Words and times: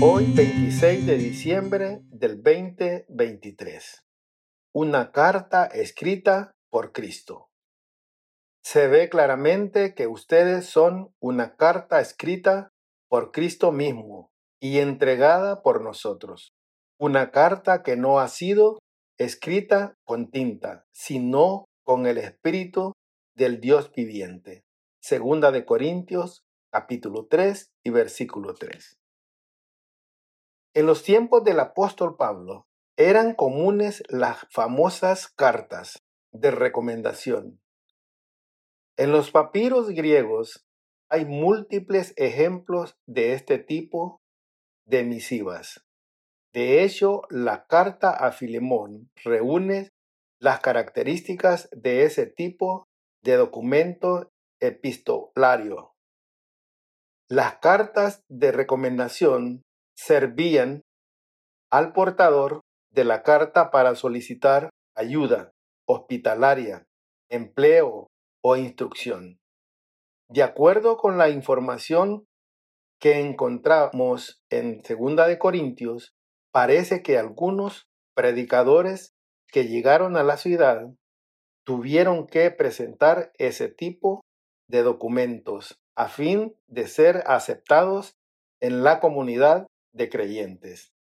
Hoy 0.00 0.32
26 0.32 1.06
de 1.06 1.18
diciembre 1.18 1.98
del 2.04 2.40
2023. 2.40 4.04
Una 4.72 5.10
carta 5.10 5.66
escrita 5.66 6.52
por 6.70 6.92
Cristo. 6.92 7.48
Se 8.62 8.86
ve 8.86 9.08
claramente 9.08 9.94
que 9.96 10.06
ustedes 10.06 10.66
son 10.66 11.12
una 11.20 11.56
carta 11.56 11.98
escrita 12.00 12.68
por 13.08 13.32
Cristo 13.32 13.72
mismo 13.72 14.30
y 14.60 14.78
entregada 14.78 15.62
por 15.62 15.82
nosotros. 15.82 16.52
Una 17.00 17.32
carta 17.32 17.82
que 17.82 17.96
no 17.96 18.20
ha 18.20 18.28
sido 18.28 18.78
escrita 19.18 19.96
con 20.04 20.30
tinta, 20.30 20.84
sino 20.92 21.64
con 21.84 22.06
el 22.06 22.18
Espíritu 22.18 22.92
del 23.34 23.58
Dios 23.58 23.90
viviente. 23.90 24.62
Segunda 25.02 25.50
de 25.50 25.64
Corintios, 25.64 26.44
capítulo 26.70 27.26
3 27.28 27.66
y 27.84 27.90
versículo 27.90 28.54
3. 28.54 28.94
En 30.78 30.86
los 30.86 31.02
tiempos 31.02 31.42
del 31.42 31.58
apóstol 31.58 32.14
Pablo 32.16 32.68
eran 32.96 33.34
comunes 33.34 34.04
las 34.10 34.46
famosas 34.48 35.26
cartas 35.26 36.04
de 36.30 36.52
recomendación. 36.52 37.60
En 38.96 39.10
los 39.10 39.32
papiros 39.32 39.88
griegos 39.88 40.68
hay 41.08 41.24
múltiples 41.24 42.14
ejemplos 42.16 42.96
de 43.06 43.32
este 43.32 43.58
tipo 43.58 44.22
de 44.86 45.02
misivas. 45.02 45.84
De 46.52 46.84
hecho, 46.84 47.22
la 47.28 47.66
carta 47.66 48.12
a 48.12 48.30
Filemón 48.30 49.10
reúne 49.24 49.90
las 50.38 50.60
características 50.60 51.68
de 51.72 52.04
ese 52.04 52.26
tipo 52.26 52.86
de 53.24 53.34
documento 53.34 54.30
epistolario. 54.60 55.96
Las 57.28 57.56
cartas 57.56 58.24
de 58.28 58.52
recomendación 58.52 59.64
servían 59.98 60.82
al 61.70 61.92
portador 61.92 62.60
de 62.90 63.04
la 63.04 63.24
carta 63.24 63.70
para 63.70 63.96
solicitar 63.96 64.70
ayuda 64.94 65.50
hospitalaria, 65.86 66.86
empleo 67.28 68.06
o 68.42 68.56
instrucción. 68.56 69.38
De 70.30 70.42
acuerdo 70.42 70.96
con 70.98 71.18
la 71.18 71.30
información 71.30 72.26
que 73.00 73.20
encontramos 73.20 74.40
en 74.50 74.84
Segunda 74.84 75.26
de 75.26 75.38
Corintios, 75.38 76.12
parece 76.52 77.02
que 77.02 77.18
algunos 77.18 77.88
predicadores 78.14 79.14
que 79.48 79.66
llegaron 79.66 80.16
a 80.16 80.22
la 80.22 80.36
ciudad 80.36 80.86
tuvieron 81.64 82.26
que 82.26 82.50
presentar 82.50 83.32
ese 83.38 83.68
tipo 83.68 84.20
de 84.68 84.82
documentos 84.82 85.76
a 85.96 86.08
fin 86.08 86.54
de 86.68 86.86
ser 86.86 87.24
aceptados 87.26 88.14
en 88.60 88.84
la 88.84 89.00
comunidad 89.00 89.66
creyentes. 90.06 90.92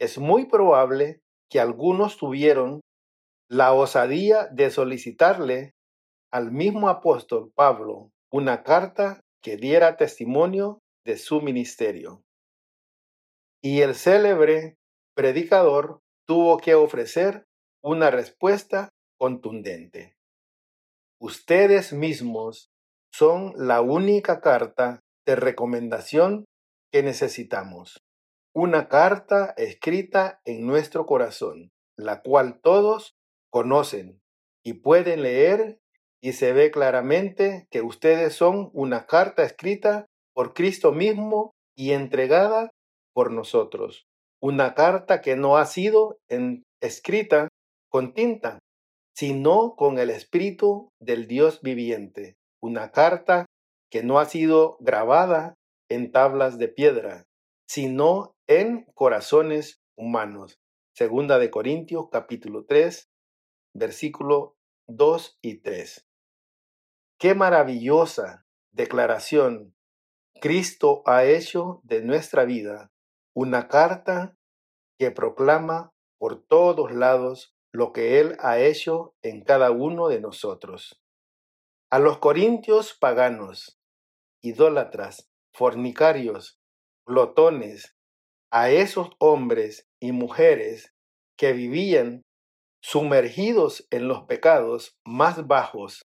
Es 0.00 0.18
muy 0.18 0.46
probable 0.46 1.20
que 1.48 1.60
algunos 1.60 2.16
tuvieron 2.16 2.80
la 3.48 3.72
osadía 3.72 4.48
de 4.48 4.70
solicitarle 4.70 5.74
al 6.32 6.50
mismo 6.50 6.88
apóstol 6.88 7.52
Pablo 7.54 8.10
una 8.32 8.64
carta 8.64 9.20
que 9.40 9.56
diera 9.56 9.96
testimonio 9.96 10.80
de 11.06 11.16
su 11.16 11.40
ministerio. 11.40 12.22
Y 13.62 13.82
el 13.82 13.94
célebre 13.94 14.74
predicador 15.14 16.00
tuvo 16.26 16.58
que 16.58 16.74
ofrecer 16.74 17.44
una 17.84 18.10
respuesta 18.10 18.88
contundente. 19.18 20.16
Ustedes 21.20 21.92
mismos 21.92 22.70
son 23.12 23.52
la 23.56 23.80
única 23.80 24.40
carta 24.40 25.00
de 25.26 25.36
recomendación 25.36 26.44
que 26.92 27.02
necesitamos 27.02 27.98
una 28.54 28.88
carta 28.88 29.52
escrita 29.56 30.40
en 30.44 30.64
nuestro 30.64 31.06
corazón, 31.06 31.72
la 31.96 32.22
cual 32.22 32.60
todos 32.62 33.16
conocen 33.50 34.22
y 34.64 34.74
pueden 34.74 35.22
leer 35.22 35.80
y 36.22 36.32
se 36.32 36.52
ve 36.52 36.70
claramente 36.70 37.66
que 37.70 37.82
ustedes 37.82 38.34
son 38.34 38.70
una 38.72 39.06
carta 39.06 39.42
escrita 39.42 40.06
por 40.34 40.54
Cristo 40.54 40.92
mismo 40.92 41.50
y 41.76 41.92
entregada 41.92 42.70
por 43.12 43.32
nosotros. 43.32 44.06
Una 44.40 44.74
carta 44.74 45.20
que 45.20 45.34
no 45.34 45.56
ha 45.56 45.66
sido 45.66 46.18
escrita 46.80 47.48
con 47.90 48.14
tinta, 48.14 48.60
sino 49.16 49.74
con 49.74 49.98
el 49.98 50.10
Espíritu 50.10 50.90
del 51.00 51.26
Dios 51.26 51.60
viviente. 51.60 52.36
Una 52.62 52.92
carta 52.92 53.46
que 53.90 54.04
no 54.04 54.20
ha 54.20 54.26
sido 54.26 54.76
grabada 54.80 55.54
en 55.88 56.12
tablas 56.12 56.58
de 56.58 56.68
piedra, 56.68 57.24
sino 57.68 58.33
en 58.46 58.84
corazones 58.94 59.82
humanos. 59.96 60.60
Segunda 60.92 61.38
de 61.38 61.50
Corintios 61.50 62.08
capítulo 62.12 62.66
3, 62.66 63.10
versículo 63.72 64.56
2 64.86 65.38
y 65.40 65.60
3. 65.60 66.06
Qué 67.18 67.34
maravillosa 67.34 68.46
declaración 68.72 69.74
Cristo 70.40 71.02
ha 71.06 71.24
hecho 71.24 71.80
de 71.84 72.02
nuestra 72.02 72.44
vida 72.44 72.92
una 73.34 73.68
carta 73.68 74.36
que 74.98 75.10
proclama 75.10 75.92
por 76.18 76.44
todos 76.44 76.92
lados 76.92 77.56
lo 77.72 77.92
que 77.92 78.20
Él 78.20 78.36
ha 78.40 78.58
hecho 78.58 79.16
en 79.22 79.42
cada 79.42 79.70
uno 79.70 80.08
de 80.08 80.20
nosotros. 80.20 81.02
A 81.90 81.98
los 81.98 82.18
corintios 82.18 82.94
paganos, 82.94 83.80
idólatras, 84.42 85.30
fornicarios, 85.52 86.60
glotones, 87.06 87.96
a 88.54 88.70
esos 88.70 89.10
hombres 89.18 89.88
y 90.00 90.12
mujeres 90.12 90.94
que 91.36 91.52
vivían 91.52 92.22
sumergidos 92.80 93.84
en 93.90 94.06
los 94.06 94.26
pecados 94.26 94.94
más 95.04 95.48
bajos, 95.48 96.04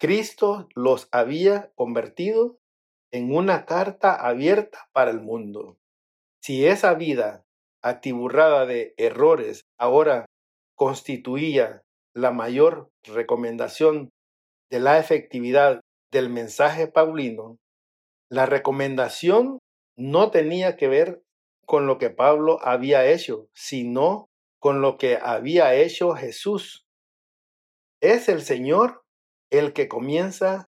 Cristo 0.00 0.68
los 0.74 1.06
había 1.12 1.70
convertido 1.76 2.58
en 3.12 3.32
una 3.32 3.64
carta 3.64 4.12
abierta 4.12 4.88
para 4.92 5.12
el 5.12 5.20
mundo. 5.20 5.78
Si 6.42 6.66
esa 6.66 6.94
vida 6.94 7.44
atiburrada 7.80 8.66
de 8.66 8.94
errores 8.96 9.60
ahora 9.78 10.26
constituía 10.76 11.82
la 12.12 12.32
mayor 12.32 12.88
recomendación 13.04 14.10
de 14.68 14.80
la 14.80 14.98
efectividad 14.98 15.80
del 16.10 16.28
mensaje 16.28 16.88
paulino, 16.88 17.56
la 18.28 18.46
recomendación 18.46 19.60
no 19.96 20.32
tenía 20.32 20.76
que 20.76 20.88
ver 20.88 21.23
con 21.66 21.86
lo 21.86 21.98
que 21.98 22.10
Pablo 22.10 22.58
había 22.62 23.06
hecho, 23.06 23.48
sino 23.52 24.28
con 24.58 24.80
lo 24.80 24.96
que 24.96 25.18
había 25.20 25.74
hecho 25.74 26.14
Jesús. 26.14 26.86
Es 28.00 28.28
el 28.28 28.42
Señor 28.42 29.02
el 29.50 29.72
que 29.72 29.88
comienza 29.88 30.66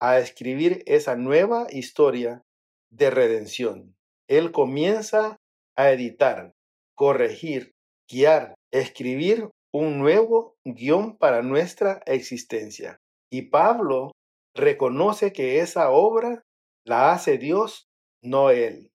a 0.00 0.18
escribir 0.18 0.82
esa 0.86 1.16
nueva 1.16 1.66
historia 1.70 2.42
de 2.90 3.10
redención. 3.10 3.96
Él 4.28 4.52
comienza 4.52 5.36
a 5.76 5.90
editar, 5.90 6.54
corregir, 6.94 7.72
guiar, 8.10 8.54
escribir 8.72 9.48
un 9.72 9.98
nuevo 9.98 10.56
guion 10.64 11.16
para 11.16 11.42
nuestra 11.42 12.02
existencia. 12.06 13.00
Y 13.30 13.42
Pablo 13.42 14.12
reconoce 14.54 15.32
que 15.32 15.60
esa 15.60 15.90
obra 15.90 16.44
la 16.84 17.12
hace 17.12 17.38
Dios, 17.38 17.88
no 18.22 18.50
él. 18.50 18.90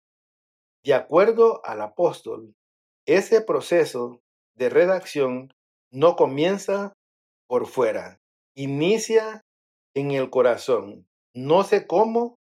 De 0.82 0.94
acuerdo 0.94 1.64
al 1.64 1.82
apóstol, 1.82 2.54
ese 3.06 3.42
proceso 3.42 4.20
de 4.54 4.70
redacción 4.70 5.52
no 5.90 6.16
comienza 6.16 6.94
por 7.48 7.66
fuera, 7.66 8.20
inicia 8.54 9.42
en 9.94 10.12
el 10.12 10.30
corazón. 10.30 11.06
No 11.34 11.64
sé 11.64 11.86
cómo 11.86 12.36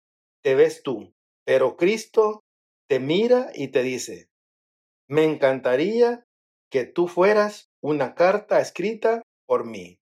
te 0.44 0.56
ves 0.56 0.84
tú, 0.84 1.14
pero 1.46 1.78
Cristo 1.78 2.44
te 2.88 3.00
mira 3.00 3.52
y 3.54 3.70
te 3.70 3.84
dice, 3.84 4.28
me 5.10 5.24
encantaría 5.24 6.26
que 6.70 6.86
tú 6.86 7.08
fueras 7.08 7.70
una 7.82 8.16
carta 8.16 8.60
escrita 8.60 9.24
por 9.46 9.66
mí. 9.66 10.00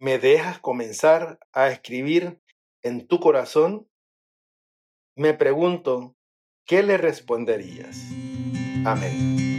¿Me 0.00 0.18
dejas 0.18 0.60
comenzar 0.60 1.38
a 1.52 1.68
escribir 1.68 2.40
en 2.82 3.06
tu 3.06 3.20
corazón? 3.20 3.88
Me 5.16 5.34
pregunto, 5.34 6.14
¿qué 6.66 6.82
le 6.82 6.96
responderías? 6.96 8.08
Amén. 8.84 9.51